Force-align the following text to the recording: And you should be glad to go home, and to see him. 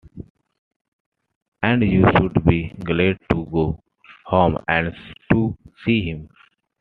And 1.61 1.83
you 1.83 2.05
should 2.17 2.43
be 2.45 2.69
glad 2.69 3.19
to 3.29 3.45
go 3.51 3.83
home, 4.25 4.57
and 4.67 4.95
to 5.31 5.55
see 5.85 6.01
him. 6.09 6.27